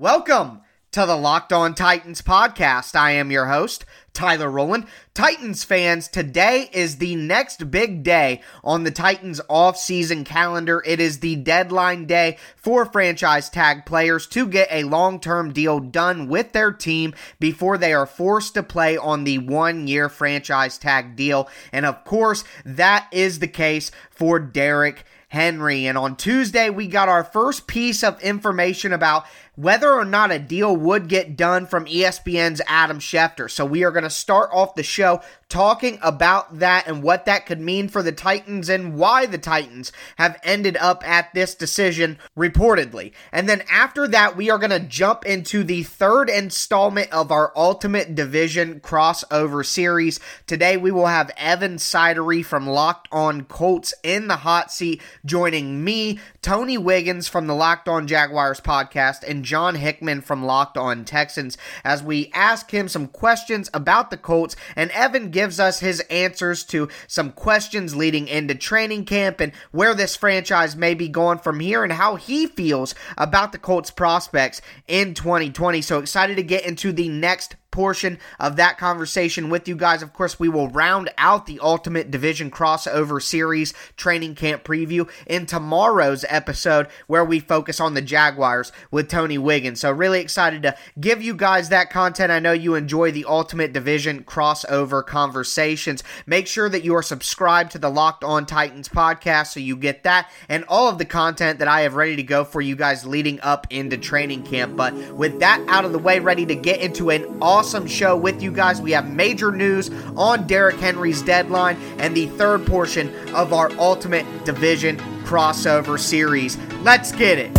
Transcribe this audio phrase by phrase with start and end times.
[0.00, 0.60] Welcome
[0.92, 2.94] to the Locked On Titans podcast.
[2.94, 4.86] I am your host, Tyler Rowland.
[5.12, 10.84] Titans fans, today is the next big day on the Titans off-season calendar.
[10.86, 16.28] It is the deadline day for franchise tag players to get a long-term deal done
[16.28, 21.48] with their team before they are forced to play on the one-year franchise tag deal.
[21.72, 25.04] And of course, that is the case for Derrick.
[25.30, 25.86] Henry.
[25.86, 29.26] And on Tuesday, we got our first piece of information about
[29.58, 33.50] whether or not a deal would get done from ESPN's Adam Schefter.
[33.50, 37.46] So we are going to start off the show talking about that and what that
[37.46, 42.18] could mean for the Titans and why the Titans have ended up at this decision
[42.36, 43.12] reportedly.
[43.32, 47.52] And then after that, we are going to jump into the third installment of our
[47.56, 50.20] Ultimate Division crossover series.
[50.46, 55.82] Today, we will have Evan Sidery from Locked On Colts in the hot seat joining
[55.82, 61.06] me, Tony Wiggins from the Locked On Jaguars podcast, and John Hickman from Locked On
[61.06, 66.00] Texans as we ask him some questions about the Colts, and Evan gives us his
[66.10, 71.38] answers to some questions leading into training camp and where this franchise may be going
[71.38, 75.80] from here and how he feels about the Colts prospects in 2020.
[75.80, 80.02] So excited to get into the next portion of that conversation with you guys.
[80.02, 85.46] Of course, we will round out the Ultimate Division crossover series training camp preview in
[85.46, 89.80] tomorrow's episode where we focus on the Jaguars with Tony Wiggins.
[89.80, 92.32] So, really excited to give you guys that content.
[92.32, 96.02] I know you enjoy the Ultimate Division crossover conversations.
[96.26, 100.04] Make sure that you are subscribed to the Locked On Titans podcast so you get
[100.04, 103.06] that and all of the content that I have ready to go for you guys
[103.06, 104.76] leading up into training camp.
[104.76, 108.16] But with that out of the way, ready to get into an all awesome show
[108.16, 108.80] with you guys.
[108.80, 114.44] We have major news on Derrick Henry's deadline and the third portion of our Ultimate
[114.44, 116.56] Division crossover series.
[116.84, 117.52] Let's get it.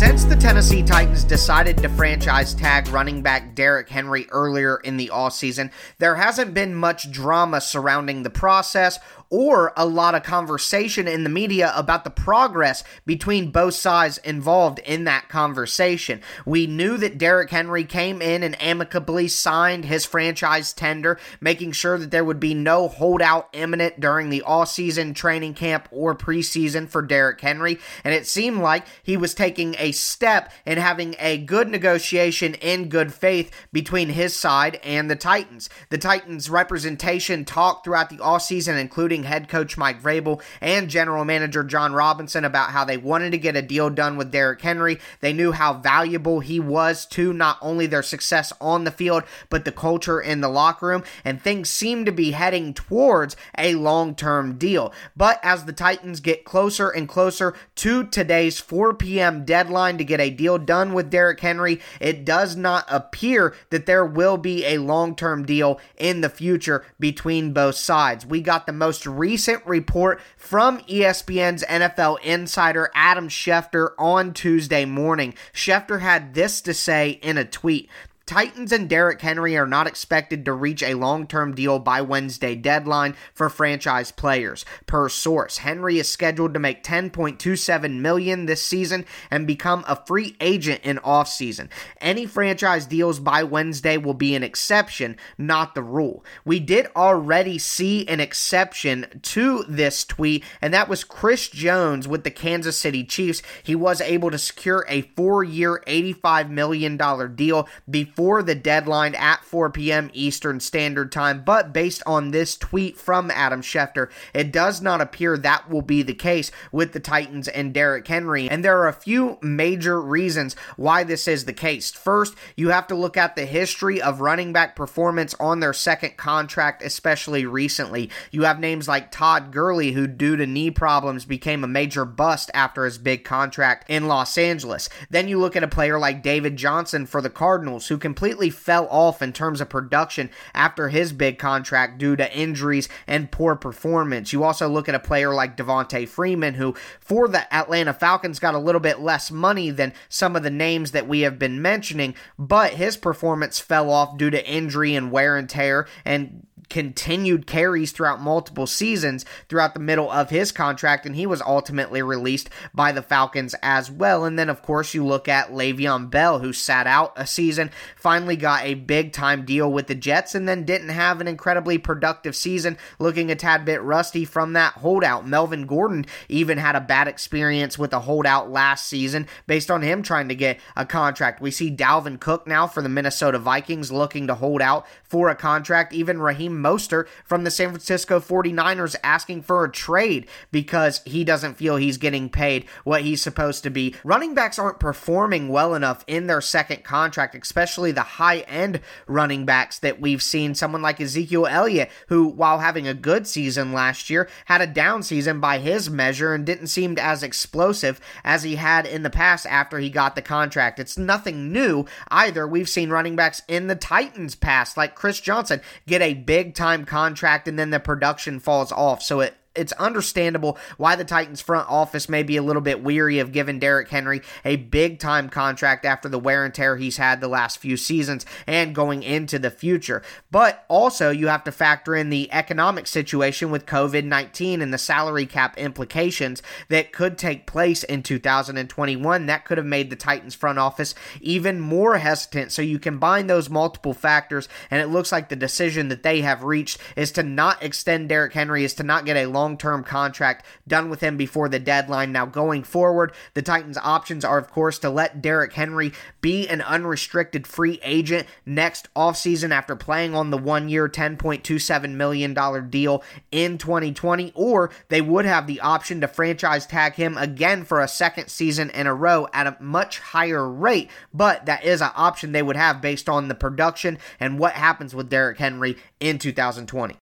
[0.00, 5.10] Since the Tennessee Titans decided to franchise tag running back Derrick Henry earlier in the
[5.12, 8.98] offseason, there hasn't been much drama surrounding the process
[9.30, 14.80] or a lot of conversation in the media about the progress between both sides involved
[14.80, 16.20] in that conversation.
[16.44, 21.96] We knew that Derrick Henry came in and amicably signed his franchise tender, making sure
[21.96, 27.02] that there would be no holdout imminent during the all-season training camp or preseason for
[27.02, 31.68] Derrick Henry, and it seemed like he was taking a step in having a good
[31.68, 35.70] negotiation in good faith between his side and the Titans.
[35.90, 41.62] The Titans representation talked throughout the offseason including head coach Mike Vrabel and general manager
[41.64, 44.98] Jon Robinson about how they wanted to get a deal done with Derrick Henry.
[45.20, 49.64] They knew how valuable he was to not only their success on the field, but
[49.64, 54.14] the culture in the locker room, and things seem to be heading towards a long
[54.14, 54.92] term deal.
[55.16, 59.44] But as the Titans get closer and closer to today's 4 p.m.
[59.44, 64.04] deadline to get a deal done with Derrick Henry, it does not appear that there
[64.04, 68.26] will be a long term deal in the future between both sides.
[68.26, 75.34] We got the most recent report from ESPN's NFL insider Adam Schefter on Tuesday morning.
[75.52, 77.88] Schefter had this to say in a tweet
[78.30, 82.54] Titans and Derrick Henry are not expected to reach a long term deal by Wednesday
[82.54, 84.64] deadline for franchise players.
[84.86, 90.36] Per source, Henry is scheduled to make 10.27 million this season and become a free
[90.40, 91.70] agent in offseason.
[92.00, 96.24] Any franchise deals by Wednesday will be an exception, not the rule.
[96.44, 102.22] We did already see an exception to this tweet, and that was Chris Jones with
[102.22, 103.42] the Kansas City Chiefs.
[103.64, 106.96] He was able to secure a four year, $85 million
[107.34, 110.10] deal before before the deadline at 4 p.m.
[110.12, 111.42] Eastern Standard Time.
[111.42, 116.02] But based on this tweet from Adam Schefter, it does not appear that will be
[116.02, 118.50] the case with the Titans and Derrick Henry.
[118.50, 121.92] And there are a few major reasons why this is the case.
[121.92, 126.18] First, you have to look at the history of running back performance on their second
[126.18, 128.10] contract, especially recently.
[128.30, 132.50] You have names like Todd Gurley, who, due to knee problems, became a major bust
[132.52, 134.90] after his big contract in Los Angeles.
[135.08, 138.88] Then you look at a player like David Johnson for the Cardinals, who completely fell
[138.90, 144.32] off in terms of production after his big contract due to injuries and poor performance.
[144.32, 148.56] You also look at a player like Devonta Freeman, who for the Atlanta Falcons got
[148.56, 152.16] a little bit less money than some of the names that we have been mentioning,
[152.36, 157.92] but his performance fell off due to injury and wear and tear and continued carries
[157.92, 162.92] throughout multiple seasons throughout the middle of his contract, and he was ultimately released by
[162.92, 164.24] the Falcons as well.
[164.24, 168.36] And then, of course, you look at Le'Veon Bell, who sat out a season finally
[168.36, 172.34] got a big time deal with the Jets and then didn't have an incredibly productive
[172.34, 175.26] season, looking a tad bit rusty from that holdout.
[175.26, 180.02] Melvin Gordon even had a bad experience with a holdout last season based on him
[180.02, 181.40] trying to get a contract.
[181.40, 185.36] We see Dalvin Cook now for the Minnesota Vikings looking to hold out for a
[185.36, 185.92] contract.
[185.92, 191.54] Even Raheem Mostert from the San Francisco 49ers asking for a trade because he doesn't
[191.54, 193.94] feel he's getting paid what he's supposed to be.
[194.04, 199.44] Running backs aren't performing well enough in their second contract, especially the high end running
[199.44, 200.54] backs that we've seen.
[200.54, 205.02] Someone like Ezekiel Elliott, who, while having a good season last year, had a down
[205.02, 209.46] season by his measure and didn't seem as explosive as he had in the past
[209.46, 210.78] after he got the contract.
[210.78, 212.46] It's nothing new either.
[212.46, 216.84] We've seen running backs in the Titans past, like Chris Johnson, get a big time
[216.84, 219.02] contract and then the production falls off.
[219.02, 223.18] So it it's understandable why the Titans front office may be a little bit weary
[223.18, 227.20] of giving Derrick Henry a big time contract after the wear and tear he's had
[227.20, 230.02] the last few seasons and going into the future.
[230.30, 234.78] But also, you have to factor in the economic situation with COVID 19 and the
[234.78, 239.26] salary cap implications that could take place in 2021.
[239.26, 242.52] That could have made the Titans front office even more hesitant.
[242.52, 246.44] So you combine those multiple factors, and it looks like the decision that they have
[246.44, 249.82] reached is to not extend Derrick Henry, is to not get a long long term
[249.82, 252.12] contract done with him before the deadline.
[252.12, 256.60] Now, going forward, the Titans' options are, of course, to let Derrick Henry be an
[256.60, 262.34] unrestricted free agent next offseason after playing on the one year, $10.27 million
[262.70, 263.02] deal
[263.32, 267.88] in 2020, or they would have the option to franchise tag him again for a
[267.88, 270.90] second season in a row at a much higher rate.
[271.14, 274.94] But that is an option they would have based on the production and what happens
[274.94, 276.98] with Derrick Henry in 2020.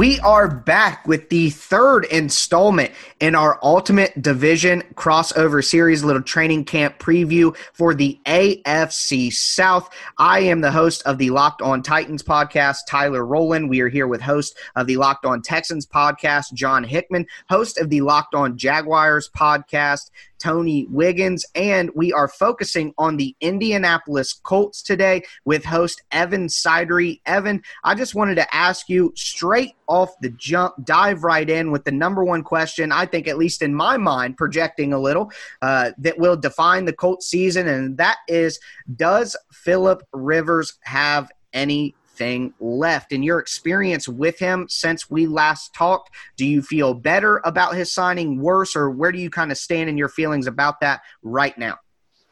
[0.00, 6.64] We are back with the third installment in our Ultimate Division crossover series, little training
[6.64, 9.90] camp preview for the AFC South.
[10.16, 13.68] I am the host of the Locked On Titans podcast, Tyler Rowland.
[13.68, 17.90] We are here with host of the Locked On Texans podcast, John Hickman, host of
[17.90, 20.10] the Locked On Jaguars podcast,
[20.40, 27.20] Tony Wiggins, and we are focusing on the Indianapolis Colts today with host Evan Sidery.
[27.26, 31.84] Evan, I just wanted to ask you straight off the jump, dive right in with
[31.84, 35.30] the number one question, I think, at least in my mind, projecting a little,
[35.62, 38.58] uh, that will define the Colts season, and that is
[38.96, 43.12] Does Philip Rivers have any anything left.
[43.12, 47.92] In your experience with him since we last talked, do you feel better about his
[47.92, 51.56] signing, worse, or where do you kind of stand in your feelings about that right
[51.56, 51.78] now?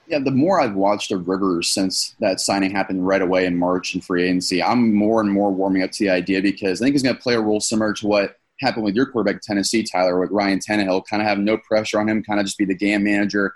[0.06, 3.92] Yeah, the more I've watched of Rivers since that signing happened right away in March
[3.92, 6.94] and free agency, I'm more and more warming up to the idea because I think
[6.94, 10.18] he's going to play a role similar to what happened with your quarterback Tennessee, Tyler,
[10.18, 11.04] with Ryan Tannehill.
[11.08, 13.52] Kind of have no pressure on him, kind of just be the game manager,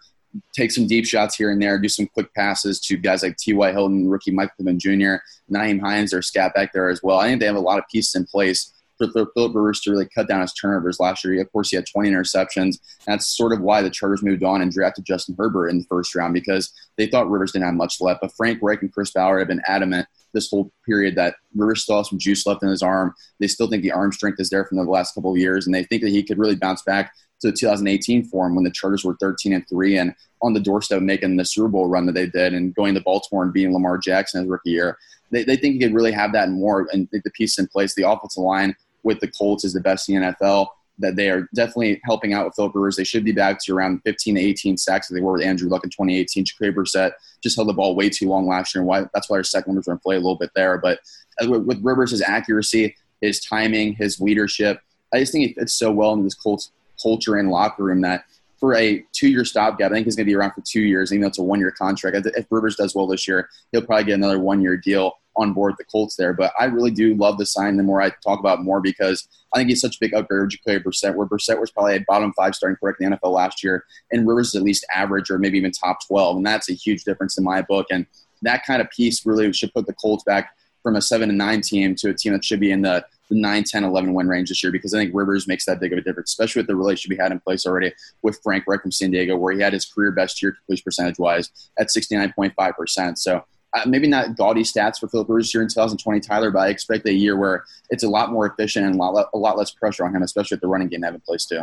[0.54, 3.72] take some deep shots here and there, do some quick passes to guys like T.Y.
[3.72, 5.16] Hilton, rookie Michael Pittman Jr.,
[5.52, 7.18] Nyheim Hines, or scat back there as well.
[7.18, 10.08] I think they have a lot of pieces in place for Philip Rivers to really
[10.14, 11.40] cut down his turnovers last year.
[11.40, 12.78] Of course, he had 20 interceptions.
[13.06, 16.14] That's sort of why the Chargers moved on and drafted Justin Herbert in the first
[16.14, 18.20] round because they thought Rivers didn't have much left.
[18.20, 21.98] But Frank Reich and Chris Ballard have been adamant this whole period that Rivers still
[21.98, 23.14] has some juice left in his arm.
[23.38, 25.74] They still think the arm strength is there from the last couple of years, and
[25.74, 27.12] they think that he could really bounce back
[27.42, 31.02] to the 2018 form when the Chargers were 13 and three and on the doorstep
[31.02, 33.98] making the Super Bowl run that they did and going to Baltimore and beating Lamar
[33.98, 34.98] Jackson his rookie year.
[35.30, 37.94] They, they think he could really have that and more and the piece in place.
[37.94, 40.68] The offensive line with the Colts is the best in the NFL.
[40.98, 42.96] That they are definitely helping out with Philip Rivers.
[42.96, 45.68] They should be back to around 15 to 18 sacks that they were with Andrew
[45.68, 46.44] Luck in 2018.
[46.44, 49.38] Jacoby Brissett just held the ball way too long last year, and why that's why
[49.38, 50.76] their second numbers are in play a little bit there.
[50.78, 51.00] But
[51.42, 54.80] uh, with, with Rivers, his accuracy, his timing, his leadership,
[55.14, 56.70] I just think he fits so well into this Colts
[57.02, 58.24] culture and locker room that
[58.58, 61.22] for a two-year stopgap, I think he's going to be around for two years, even
[61.22, 62.26] though it's a one-year contract.
[62.36, 65.84] If Rivers does well this year, he'll probably get another one-year deal on board the
[65.84, 66.32] Colts there.
[66.32, 67.76] But I really do love the sign.
[67.76, 70.46] The more I talk about more, because I think he's such a big upgrade over
[70.46, 73.64] Jacoby Brissett, where Brissett was probably a bottom five starting quarterback in the NFL last
[73.64, 76.74] year, and Rivers is at least average or maybe even top 12, and that's a
[76.74, 77.86] huge difference in my book.
[77.90, 78.06] And
[78.42, 81.60] that kind of piece really should put the Colts back from a seven and nine
[81.60, 84.48] team to a team that should be in the the 9, 10, 11 win range
[84.48, 86.76] this year because I think Rivers makes that big of a difference, especially with the
[86.76, 89.72] relationship he had in place already with Frank Reich from San Diego, where he had
[89.72, 93.18] his career best year completion percentage wise at 69.5%.
[93.18, 96.68] So uh, maybe not gaudy stats for Philip Rivers here in 2020, Tyler, but I
[96.68, 99.70] expect a year where it's a lot more efficient and a lot, a lot less
[99.70, 101.62] pressure on him, especially with the running game they have in place too.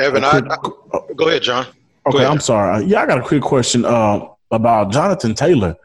[0.00, 1.66] Evan, I, I, go ahead, John.
[2.06, 2.30] Okay, ahead.
[2.30, 2.74] I'm sorry.
[2.74, 5.76] Uh, yeah, I got a quick question uh, about Jonathan Taylor.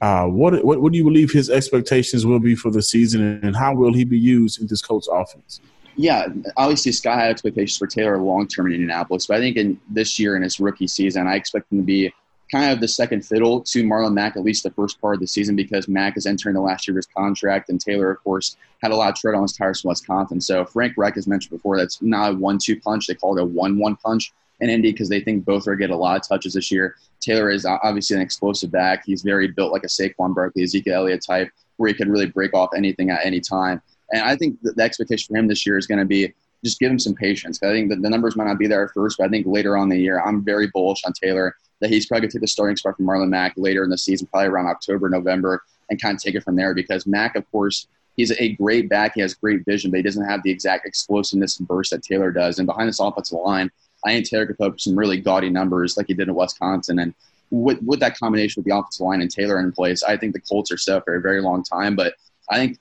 [0.00, 3.56] Uh, what, what what do you believe his expectations will be for the season, and
[3.56, 5.60] how will he be used in this Colts offense?
[5.96, 6.26] Yeah,
[6.58, 10.18] obviously sky high expectations for Taylor long term in Indianapolis, but I think in this
[10.18, 12.12] year in his rookie season, I expect him to be
[12.52, 15.26] kind of the second fiddle to Marlon Mack at least the first part of the
[15.26, 18.56] season because Mack is entering the last year of his contract, and Taylor, of course,
[18.82, 20.40] had a lot of tread on his tires from Wisconsin.
[20.40, 23.46] So Frank Reich has mentioned before that's not a one-two punch; they call it a
[23.46, 26.70] one-one punch in Indy because they think both are get a lot of touches this
[26.70, 26.96] year.
[27.20, 29.02] Taylor is obviously an explosive back.
[29.04, 32.54] He's very built like a Saquon Barkley, Ezekiel Elliott type, where he could really break
[32.54, 33.82] off anything at any time.
[34.12, 36.32] And I think the expectation for him this year is going to be
[36.64, 37.62] just give him some patience.
[37.62, 39.84] I think the numbers might not be there at first, but I think later on
[39.84, 42.48] in the year, I'm very bullish on Taylor that he's probably going to take the
[42.48, 46.16] starting spot from Marlon Mack later in the season, probably around October, November, and kind
[46.16, 47.86] of take it from there because Mack, of course,
[48.16, 49.12] he's a great back.
[49.14, 52.32] He has great vision, but he doesn't have the exact explosiveness and burst that Taylor
[52.32, 52.58] does.
[52.58, 53.70] And behind this offensive line,
[54.06, 57.00] I think Taylor could put up some really gaudy numbers like he did in Wisconsin.
[57.00, 57.14] And
[57.50, 60.40] with, with that combination with the offensive line and Taylor in place, I think the
[60.40, 61.96] Colts are set for a very long time.
[61.96, 62.14] But
[62.48, 62.78] I think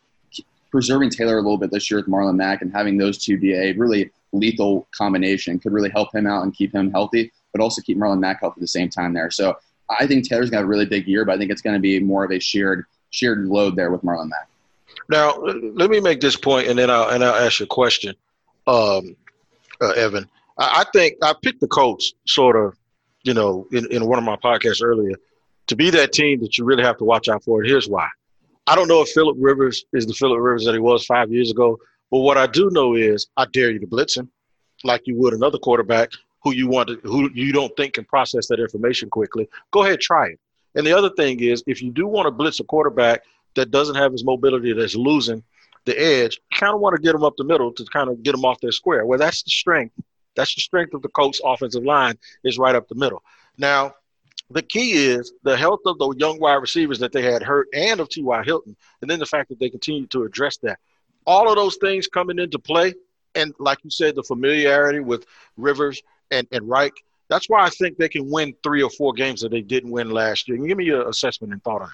[0.71, 3.53] preserving Taylor a little bit this year with Marlon Mack and having those two be
[3.53, 7.81] a really lethal combination could really help him out and keep him healthy, but also
[7.81, 9.31] keep Marlon Mack healthy at the same time there.
[9.31, 9.57] So
[9.89, 11.99] I think Taylor's have a really big year, but I think it's going to be
[11.99, 14.47] more of a shared shared load there with Marlon Mack.
[15.09, 18.15] Now, let me make this point, and then I'll and I'll ask you a question,
[18.67, 19.15] um,
[19.81, 20.29] uh, Evan.
[20.57, 22.77] I, I think I picked the Colts sort of,
[23.23, 25.15] you know, in, in one of my podcasts earlier,
[25.67, 27.61] to be that team that you really have to watch out for.
[27.61, 28.07] And here's why.
[28.67, 31.51] I don't know if Philip Rivers is the Philip Rivers that he was five years
[31.51, 31.77] ago,
[32.11, 34.29] but what I do know is I dare you to blitz him,
[34.83, 36.11] like you would another quarterback
[36.43, 39.49] who you want to, who you don't think can process that information quickly.
[39.71, 40.39] Go ahead, try it.
[40.75, 43.23] And the other thing is, if you do want to blitz a quarterback
[43.55, 45.43] that doesn't have his mobility, that's losing
[45.85, 48.35] the edge, kind of want to get him up the middle to kind of get
[48.35, 49.05] him off their square.
[49.05, 49.95] Well, that's the strength.
[50.35, 53.23] That's the strength of the Colts' offensive line is right up the middle.
[53.57, 53.95] Now,
[54.51, 57.99] the key is the health of the young wide receivers that they had hurt and
[57.99, 58.43] of T.Y.
[58.43, 60.79] Hilton, and then the fact that they continue to address that.
[61.25, 62.93] All of those things coming into play,
[63.33, 65.25] and like you said, the familiarity with
[65.57, 66.93] Rivers and, and Reich,
[67.27, 70.11] that's why I think they can win three or four games that they didn't win
[70.11, 70.57] last year.
[70.57, 71.93] Give me your assessment and thought on it.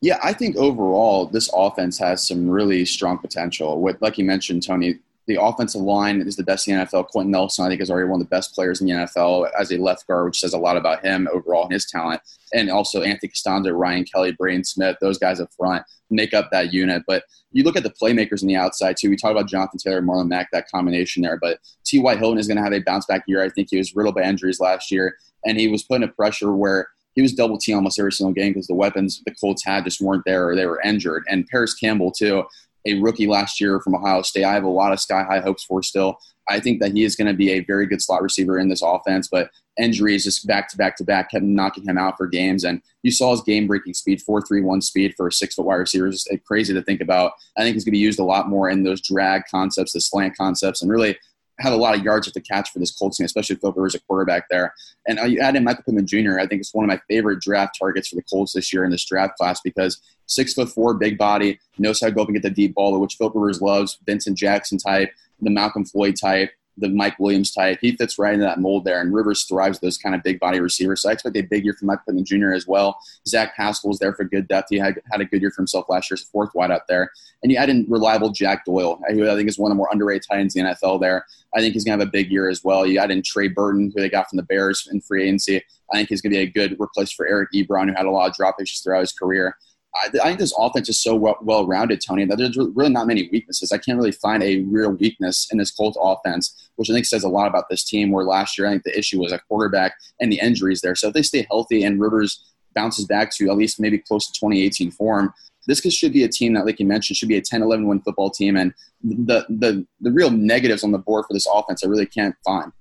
[0.00, 3.80] Yeah, I think overall this offense has some really strong potential.
[3.80, 7.08] With like you mentioned, Tony, the offensive line is the best in the NFL.
[7.08, 9.70] Quenton Nelson, I think, is already one of the best players in the NFL as
[9.70, 12.22] a left guard, which says a lot about him overall and his talent.
[12.54, 16.72] And also Anthony Castonzo, Ryan Kelly, Braden Smith, those guys up front make up that
[16.72, 17.02] unit.
[17.06, 19.10] But you look at the playmakers on the outside too.
[19.10, 21.38] We talk about Jonathan Taylor, Marlon Mack, that combination there.
[21.38, 22.16] But T.Y.
[22.16, 23.42] Hilton is going to have a bounce back year.
[23.42, 26.54] I think he was riddled by injuries last year, and he was put a pressure
[26.54, 29.84] where he was double team almost every single game because the weapons the Colts had
[29.84, 31.24] just weren't there or they were injured.
[31.28, 32.44] And Parris Campbell too
[32.86, 34.44] a rookie last year from Ohio State.
[34.44, 36.18] I have a lot of sky high hopes for still.
[36.50, 38.82] I think that he is going to be a very good slot receiver in this
[38.82, 42.64] offense, but injuries just back to back to back kept knocking him out for games.
[42.64, 46.08] And you saw his game breaking speed, 4.31 speed for a six foot wide receiver
[46.08, 47.32] is crazy to think about.
[47.56, 50.00] I think he's going to be used a lot more in those drag concepts, the
[50.00, 51.18] slant concepts, and really
[51.60, 53.72] have a lot of yards to the catch for this Colts team, especially if Phil
[53.72, 54.74] Rivers a quarterback there.
[55.06, 56.38] And uh, you add in Michael Pittman Jr.
[56.38, 58.90] I think it's one of my favorite draft targets for the Colts this year in
[58.90, 62.36] this draft class because six foot four, big body, knows how to go up and
[62.36, 63.98] get the deep ball, which Phil Rivers loves.
[64.06, 65.10] Vincent Jackson type,
[65.40, 67.78] the Malcolm Floyd type the Mike Williams type.
[67.80, 70.60] He fits right into that mold there, and Rivers thrives those kind of big body
[70.60, 71.02] receivers.
[71.02, 72.52] So I expect a big year from Mike Pittman Jr.
[72.52, 72.98] as well.
[73.26, 74.68] Zach Pascal is there for good depth.
[74.70, 76.82] He had, had a good year for himself last year as a fourth wide out
[76.88, 77.10] there.
[77.42, 79.78] And you add in reliable Jack Doyle, uh, who I think is one of the
[79.78, 81.24] more underrated tight ends in the NFL there.
[81.54, 82.86] I think he's going to have a big year as well.
[82.86, 85.62] You add in Trey Burton, who they got from the Bears in free agency.
[85.92, 88.10] I think he's going to be a good replace for Eric Ebron, who had a
[88.10, 89.56] lot of drop issues throughout his career.
[90.02, 93.28] I, I think this offense is so well, rounded, Tony, that there's really not many
[93.32, 93.72] weaknesses.
[93.72, 97.24] I can't really find a real weakness in this Colts offense, which I think says
[97.24, 98.10] a lot about this team.
[98.10, 100.94] Where last year, I think the issue was a quarterback and the injuries there.
[100.94, 104.40] So if they stay healthy and Rivers bounces back to at least maybe close to
[104.40, 105.32] 2018 form,
[105.66, 108.00] this should be a team that, like you mentioned, should be a 10 11 win
[108.00, 108.56] football team.
[108.56, 112.34] And the, the, the real negatives on the board for this offense, I really can't
[112.44, 112.72] find.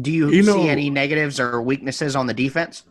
[0.00, 2.84] Do you, you know, see any negatives or weaknesses on the defense?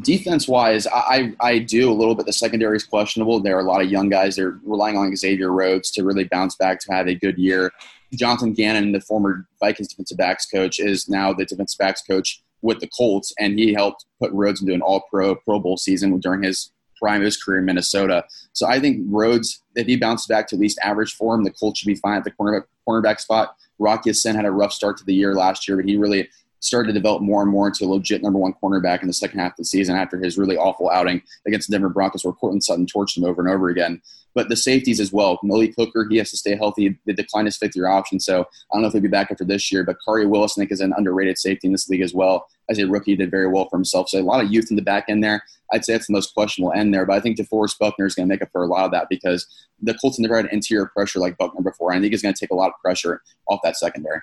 [0.00, 2.24] Defense wise, I, I do a little bit.
[2.24, 3.40] The secondary is questionable.
[3.40, 4.36] There are a lot of young guys.
[4.36, 7.70] They're relying on Xavier Rhodes to really bounce back to have a good year.
[8.14, 12.80] Jonathan Gannon, the former Vikings defensive backs coach, is now the defensive backs coach with
[12.80, 16.42] the Colts, and he helped put Rhodes into an All Pro Pro Bowl season during
[16.42, 18.24] his prime of his career in Minnesota.
[18.52, 21.80] So I think Rhodes, if he bounces back to at least average form, the Colts
[21.80, 23.56] should be fine at the cornerback, cornerback spot.
[23.78, 26.28] Rocky Ya-Sin had a rough start to the year last year, but he really
[26.62, 29.40] started to develop more and more into a legit number one cornerback in the second
[29.40, 32.64] half of the season after his really awful outing against the Denver Broncos, where Courtland
[32.64, 34.00] Sutton torched him over and over again.
[34.34, 35.38] But the safeties as well.
[35.42, 36.98] Malik Hooker, he has to stay healthy.
[37.04, 39.44] They declined his fifth year option, so I don't know if he'll be back after
[39.44, 39.84] this year.
[39.84, 42.46] But Khari Willis, I think, is an underrated safety in this league as well.
[42.70, 44.08] As a rookie, did very well for himself.
[44.08, 45.42] So a lot of youth in the back end there.
[45.72, 47.04] I'd say that's the most questionable end there.
[47.04, 49.08] But I think DeForest Buckner is going to make up for a lot of that
[49.10, 49.46] because
[49.82, 51.92] the Colts never had interior pressure like Buckner before.
[51.92, 54.22] I think he's going to take a lot of pressure off that secondary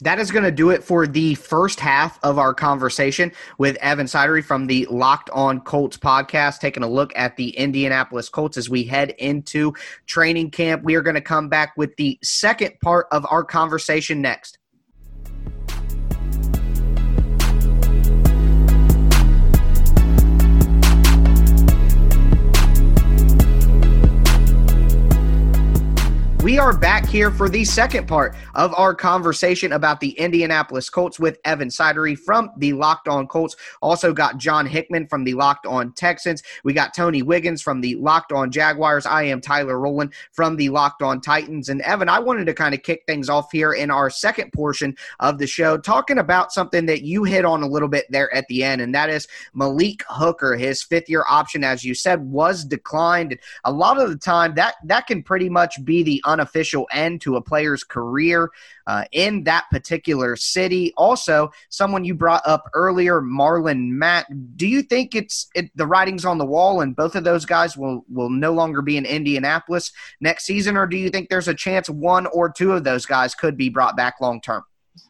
[0.00, 4.06] that is going to do it for the first half of our conversation with Evan
[4.06, 8.68] Sidery from the Locked On Colts podcast, taking a look at the Indianapolis Colts as
[8.68, 9.72] we head into
[10.06, 10.82] training camp.
[10.82, 14.58] We are going to come back with the second part of our conversation next.
[26.44, 31.18] We are back here for the second part of our conversation about the Indianapolis Colts
[31.18, 33.56] with Evan Sidery from the Locked On Colts.
[33.80, 36.42] Also got John Hickman from the Locked On Texans.
[36.62, 39.06] We got Tony Wiggins from the Locked On Jaguars.
[39.06, 41.70] I am Tyler Rowland from the Locked On Titans.
[41.70, 44.94] And Evan, I wanted to kind of kick things off here in our second portion
[45.20, 48.46] of the show, talking about something that you hit on a little bit there at
[48.48, 50.56] the end, and that is Malik Hooker.
[50.56, 53.38] His fifth year option, as you said, was declined.
[53.64, 57.36] A lot of the time, that that can pretty much be the unofficial end to
[57.36, 58.50] a player's career
[58.86, 60.92] uh, in that particular city.
[60.96, 64.26] Also, someone you brought up earlier, Marlon Mack.
[64.56, 67.76] Do you think it's it, the writing's on the wall and both of those guys
[67.76, 71.54] will will no longer be in Indianapolis next season, or do you think there's a
[71.54, 74.64] chance one or two of those guys could be brought back long term?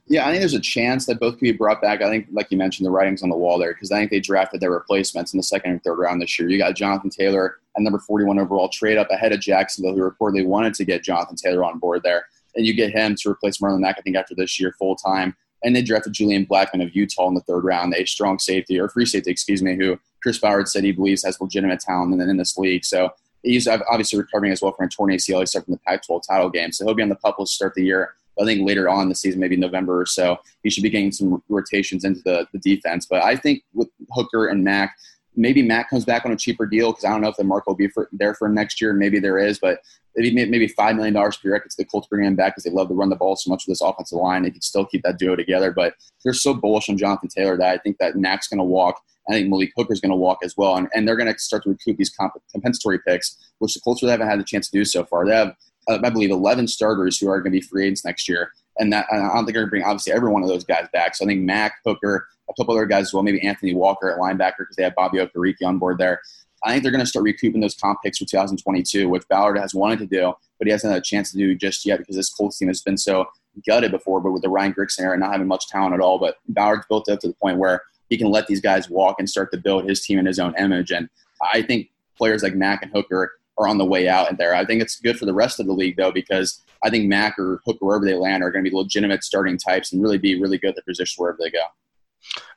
[0.07, 2.03] Yeah, I think there's a chance that both could be brought back.
[2.03, 4.21] I think, like you mentioned, the writing's on the wall there because I think they
[4.21, 6.49] drafted their replacements in the second and third round this year.
[6.49, 10.47] You got Jonathan Taylor at number 41 overall trade up ahead of Jacksonville, who reportedly
[10.47, 12.27] wanted to get Jonathan Taylor on board there.
[12.55, 15.37] And you get him to replace Marlon Mack, I think, after this year full time.
[15.65, 18.89] And they drafted Julian Blackmon of Utah in the third round, a strong safety, or
[18.91, 22.37] free safety, excuse me, who Chris Ballard said he believes has legitimate talent in, in
[22.37, 22.85] this league.
[22.85, 23.11] So
[23.43, 26.51] he's obviously recovering as well from a torn ACL, except from the Pac 12 title
[26.51, 26.73] game.
[26.73, 28.15] So he'll be on the pup list to start the year.
[28.41, 31.43] I think later on the season, maybe November or so, he should be getting some
[31.49, 33.07] rotations into the, the defense.
[33.09, 34.97] But I think with Hooker and Mack,
[35.37, 37.69] maybe Mack comes back on a cheaper deal because I don't know if the market
[37.69, 38.93] will be for, there for next year.
[38.93, 39.79] Maybe there is, but
[40.17, 42.71] maybe maybe five million dollars per year gets the Colts bringing him back because they
[42.71, 44.43] love to run the ball so much with this offensive line.
[44.43, 47.69] They can still keep that duo together, but they're so bullish on Jonathan Taylor that
[47.69, 49.01] I think that Mack's going to walk.
[49.29, 51.63] I think Malik Hooker's going to walk as well, and, and they're going to start
[51.65, 54.79] to recoup these comp- compensatory picks, which the Colts really haven't had the chance to
[54.79, 55.27] do so far.
[55.27, 55.55] They have,
[55.89, 59.07] I believe, 11 starters who are going to be free agents next year and that
[59.11, 61.15] I don't think they're going to bring obviously every one of those guys back.
[61.15, 64.19] So I think Mack, Hooker, a couple other guys as well, maybe Anthony Walker at
[64.19, 66.21] linebacker because they have Bobby Okereke on board there.
[66.65, 69.75] I think they're going to start recouping those comp picks for 2022, which Ballard has
[69.75, 72.33] wanted to do, but he hasn't had a chance to do just yet because this
[72.33, 73.27] Colts team has been so
[73.67, 76.19] gutted before, but with the Ryan Grigson era not having much talent at all.
[76.19, 79.29] But Ballard's built up to the point where he can let these guys walk and
[79.29, 80.91] start to build his team in his own image.
[80.91, 81.09] And
[81.53, 84.55] I think players like Mack and Hooker are on the way out and there.
[84.55, 87.39] I think it's good for the rest of the league though because I think Mack
[87.39, 90.41] or Hook, wherever they land, are going to be legitimate starting types and really be
[90.41, 91.63] really good at the position wherever they go.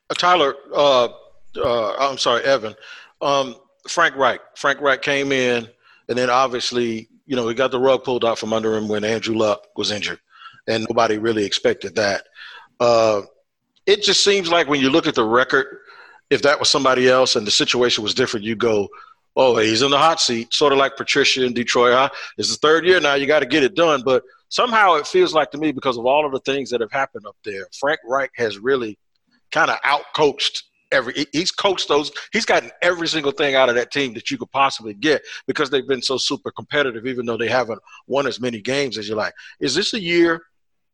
[0.09, 1.09] Uh, Tyler, uh,
[1.57, 2.75] uh, I'm sorry, Evan.
[3.21, 3.55] Um,
[3.87, 4.41] Frank Reich.
[4.55, 5.67] Frank Reich came in,
[6.09, 9.03] and then obviously, you know, he got the rug pulled out from under him when
[9.03, 10.19] Andrew Luck was injured,
[10.67, 12.23] and nobody really expected that.
[12.79, 13.21] Uh,
[13.85, 15.65] it just seems like when you look at the record,
[16.29, 18.89] if that was somebody else and the situation was different, you go,
[19.37, 21.93] oh, he's in the hot seat, sort of like Patricia in Detroit.
[21.93, 22.09] Huh?
[22.37, 23.13] It's the third year now.
[23.13, 24.01] You got to get it done.
[24.03, 26.91] But somehow it feels like to me because of all of the things that have
[26.91, 28.97] happened up there, Frank Reich has really
[29.51, 31.27] kind of outcoached every.
[31.31, 32.11] He's coached those.
[32.33, 35.69] He's gotten every single thing out of that team that you could possibly get because
[35.69, 39.15] they've been so super competitive, even though they haven't won as many games as you
[39.15, 39.33] like.
[39.61, 40.41] Is this a year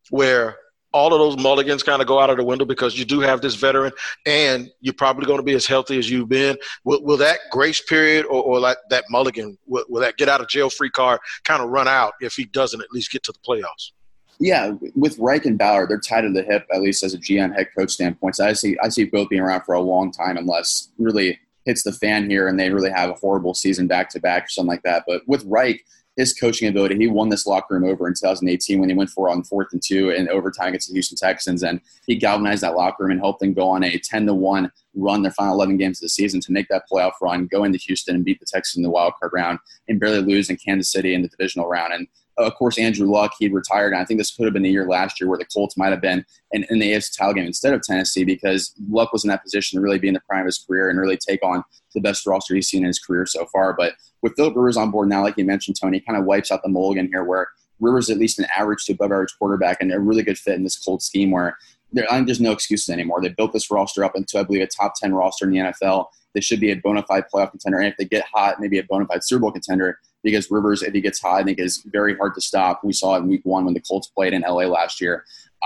[0.09, 0.57] where
[0.93, 3.41] all of those mulligans kind of go out of the window because you do have
[3.41, 3.91] this veteran
[4.25, 6.57] and you're probably going to be as healthy as you've been.
[6.83, 10.47] Will, will that grace period or, or that mulligan, will, will that get out of
[10.47, 13.39] jail free card kind of run out if he doesn't at least get to the
[13.39, 13.91] playoffs?
[14.39, 17.55] Yeah, with Reich and Bauer, they're tied to the hip, at least as a GM
[17.55, 18.35] head coach standpoint.
[18.35, 21.83] So I see, I see both being around for a long time unless really hits
[21.83, 24.69] the fan here and they really have a horrible season back to back or something
[24.69, 25.03] like that.
[25.07, 26.97] But with Reich, his coaching ability.
[26.97, 29.81] He won this locker room over in 2018 when he went for on fourth and
[29.81, 33.39] two in overtime against the Houston Texans, and he galvanized that locker room and helped
[33.39, 36.39] them go on a 10 to one run their final 11 games of the season
[36.41, 39.13] to make that playoff run, go into Houston and beat the Texans in the wild
[39.19, 41.93] card round, and barely lose in Kansas City in the divisional round.
[41.93, 43.93] And of course, Andrew Luck, he'd retired.
[43.93, 45.91] And I think this could have been the year last year where the Colts might
[45.91, 49.29] have been in, in the AFC title game instead of Tennessee because Luck was in
[49.29, 51.63] that position to really be in the prime of his career and really take on
[51.93, 53.73] the best roster he's seen in his career so far.
[53.77, 56.63] But with Philip Rivers on board now, like you mentioned, Tony, kind of wipes out
[56.63, 57.47] the mulligan here where
[57.79, 60.55] Rivers is at least an average to above average quarterback and a really good fit
[60.55, 61.57] in this Colts scheme where
[61.91, 63.21] there, I think there's no excuses anymore.
[63.21, 66.07] They built this roster up into, I believe, a top 10 roster in the NFL.
[66.33, 67.79] They should be a bona fide playoff contender.
[67.79, 70.93] And if they get hot, maybe a bona fide Super Bowl contender because Rivers, if
[70.93, 72.83] he gets hot, I think is very hard to stop.
[72.83, 75.25] We saw it in week one when the Colts played in LA last year.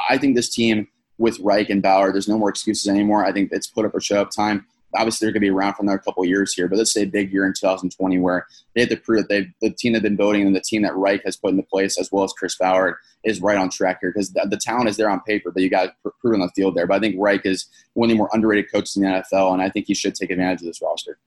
[0.10, 3.26] I think this team with Reich and Ballard, there's no more excuses anymore.
[3.26, 4.65] I think it's put up or show up time
[4.96, 7.08] obviously they're going to be around for another couple years here, but let's say a
[7.08, 10.15] big year in 2020 where they have to prove that they the team they've been
[10.15, 12.96] building and the team that Reich has put into place as well as Chris Ballard
[13.24, 15.70] is right on track here because the, the, talent is there on paper, but you
[15.70, 16.88] got to prove on the field there.
[16.88, 19.62] But I think Reich is one of the more underrated coaches in the NFL, and
[19.62, 21.20] I think he should take advantage of this roster.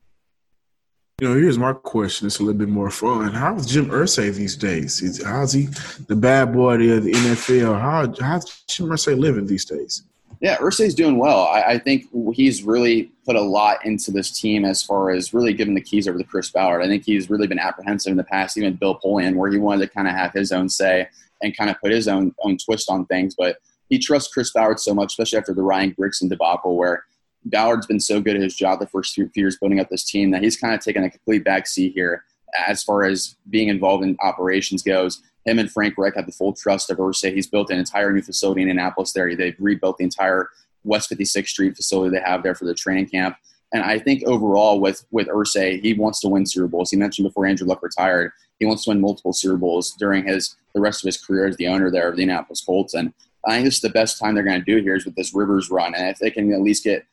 [1.20, 2.26] You know, here's my question.
[2.26, 3.32] It's a little bit more fun.
[3.32, 5.02] How's Jim Irsay these days?
[5.02, 5.68] Is, how's he
[6.08, 7.78] the bad boy of the NFL?
[7.78, 10.04] How, how's Jim Irsay living these days?
[10.40, 11.40] Yeah, Irsay's doing well.
[11.40, 15.52] I, I, think he's really put a lot into this team as far as really
[15.52, 16.82] giving the keys over to Chris Ballard.
[16.82, 19.86] I think he's really been apprehensive in the past, even Bill Polian, where he wanted
[19.86, 21.06] to kind of have his own say
[21.42, 23.34] and kind of put his own own twist on things.
[23.36, 23.58] But
[23.90, 27.04] he trusts Chris Ballard so much, especially after the Ryan Grigson debacle, where
[27.44, 30.30] Ballard's been so good at his job the first few years building up this team
[30.30, 32.24] that he's kind of taken a complete backseat here
[32.68, 36.52] as far as being involved in operations goes him and Frank Reich have the full
[36.52, 37.34] trust of Irsay.
[37.34, 39.34] He's built an entire new facility in Annapolis there.
[39.34, 40.50] They've rebuilt the entire
[40.84, 43.36] West 56th Street facility they have there for the training camp.
[43.72, 46.90] And I think overall with with Irsay, he wants to win Super Bowls.
[46.90, 50.56] He mentioned before Andrew Luck retired, he wants to win multiple Super Bowls during his
[50.74, 52.94] the rest of his career as the owner there of the Annapolis Colts.
[52.94, 53.12] And
[53.46, 55.34] I think this is the best time they're going to do here is with this
[55.34, 55.94] Rivers run.
[55.94, 57.06] And if they can at least get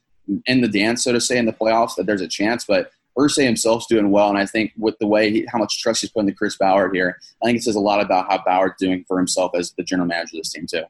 [0.46, 2.66] in the dance, so to say, in the playoffs, that there's a chance.
[2.66, 6.02] But Irsay himself's doing well, and I think with the way he, how much trust
[6.02, 8.76] he's putting into Chris Ballard here, I think it says a lot about how Ballard's
[8.80, 10.84] doing for himself as the general manager of this team too.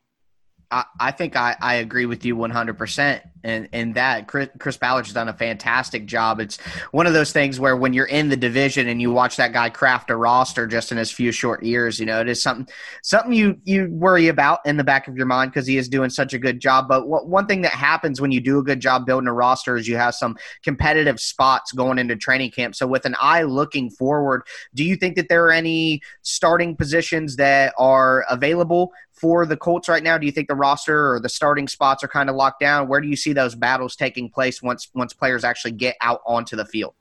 [0.69, 5.13] I, I think I, I agree with you 100% and in that Chris, Chris Ballard's
[5.13, 6.41] done a fantastic job.
[6.41, 6.57] It's
[6.91, 9.69] one of those things where when you're in the division and you watch that guy
[9.69, 12.67] craft a roster just in his few short years, you know, it is something
[13.03, 16.10] something you you worry about in the back of your mind because he is doing
[16.10, 16.89] such a good job.
[16.89, 19.77] But what, one thing that happens when you do a good job building a roster
[19.77, 22.75] is you have some competitive spots going into training camp.
[22.75, 24.43] So with an eye looking forward,
[24.75, 29.89] do you think that there are any starting positions that are available for the Colts
[29.89, 30.17] right now?
[30.17, 32.88] Do you think the roster or the starting spots are kind of locked down?
[32.88, 36.56] Where do you see those battles taking place once once players actually get out onto
[36.56, 36.93] the field?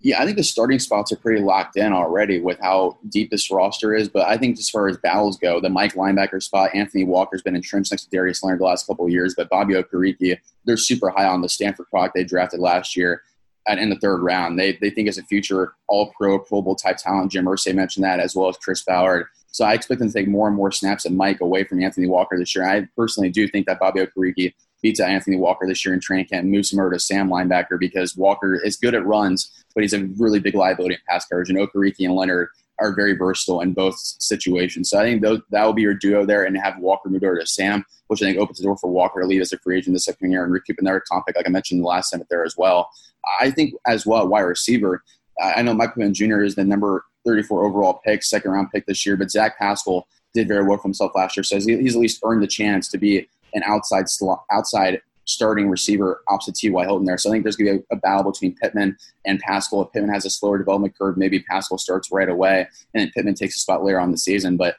[0.00, 3.50] Yeah, I think the starting spots are pretty locked in already with how deep this
[3.50, 4.06] roster is.
[4.06, 7.56] But I think as far as battles go, the Mike linebacker spot, Anthony Walker's been
[7.56, 9.34] entrenched next to Darius Leonard the last couple of years.
[9.34, 13.22] But Bobby Okereke, they're super high on the Stanford product they drafted last year
[13.66, 14.58] at, in the third round.
[14.58, 17.32] They, they think is a future all pro, Pro Bowl type talent.
[17.32, 19.24] Jim Irsay mentioned that, as well as Chris Ballard.
[19.52, 22.08] So I expect them to take more and more snaps at Mike away from Anthony
[22.08, 22.68] Walker this year.
[22.68, 24.52] I personally do think that Bobby Okereke
[24.84, 27.80] beats out Anthony Walker this year in training camp, moves him over to Sam linebacker
[27.80, 31.48] because Walker is good at runs, but he's a really big liability in pass coverage.
[31.48, 34.90] And Okereke and Leonard are very versatile in both situations.
[34.90, 37.40] So I think those, that will be your duo there, and have Walker move over
[37.40, 39.78] to Sam, which I think opens the door for Walker to leave as a free
[39.78, 42.22] agent this second year and recoup another comp pick, like I mentioned the last time
[42.28, 42.90] there as well.
[43.40, 45.02] I think as well, wide receiver.
[45.42, 46.42] I know Mike Pittman Jr.
[46.42, 50.46] is the number 34 overall pick, second round pick this year, but Zach Pascal did
[50.46, 53.26] very well for himself last year, so he's at least earned the chance to be
[53.54, 54.06] an outside
[54.52, 56.84] outside starting receiver opposite T.Y.
[56.84, 57.18] Hilton there.
[57.18, 59.82] So I think there's going to be a, a, battle between Pittman and Pascal.
[59.82, 63.34] If Pittman has a slower development curve, maybe Pascal starts right away, and then Pittman
[63.34, 64.56] takes a spot later on the season.
[64.56, 64.76] But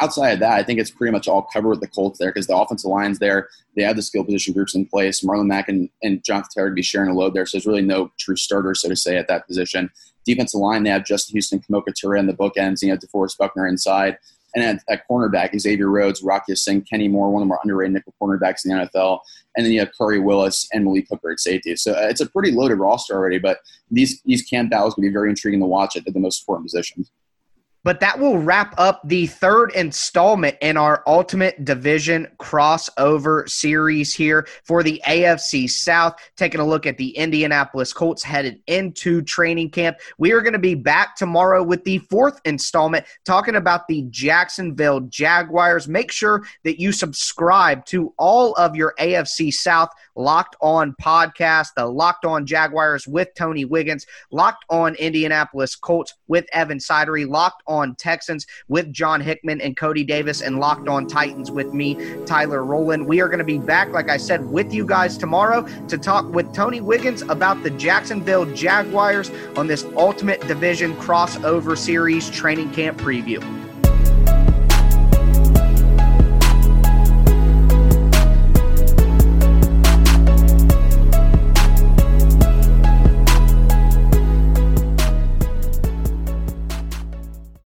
[0.00, 2.46] outside of that, I think it's pretty much all covered with the Colts there because
[2.46, 3.48] the offensive line's there.
[3.76, 5.24] They have the skill position groups in place.
[5.24, 7.46] Marlon Mack and, and Jonathan Taylor to be sharing a load there.
[7.46, 9.90] So there's really no true starter, so to say, at that position.
[10.24, 12.82] Defensive line, they have Justin Houston, Kemoko Turay in the bookends.
[12.82, 14.18] You know, DeForest Buckner inside.
[14.58, 17.94] And at, at cornerback, Xavier Rhodes, Rock Ya-Sin, Kenny Moore, one of the more underrated
[17.94, 19.20] nickel cornerbacks in the NFL.
[19.56, 21.76] And then you have Khari Willis and Malik Hooker at safety.
[21.76, 23.58] So uh, it's a pretty loaded roster already, but
[23.90, 27.10] these, these camp battles can be very intriguing to watch at the most important positions.
[27.84, 34.46] But that will wrap up the third installment in our Ultimate Division crossover series here
[34.64, 36.14] for the AFC South.
[36.36, 39.98] Taking a look at the Indianapolis Colts headed into training camp.
[40.18, 45.00] We are going to be back tomorrow with the fourth installment talking about the Jacksonville
[45.00, 45.88] Jaguars.
[45.88, 51.86] Make sure that you subscribe to all of your AFC South Locked On podcast, the
[51.86, 57.94] Locked On Jaguars with Tony Wiggins, Locked On Indianapolis Colts with Evan Sidery, Locked on
[57.96, 63.06] Texans with John Hickman and Cody Davis, and Locked On Titans with me, Tyler Rowland.
[63.06, 66.28] We are going to be back, like I said, with you guys tomorrow to talk
[66.32, 72.98] with Tony Wiggins about the Jacksonville Jaguars on this Ultimate Division crossover series training camp
[72.98, 73.67] preview.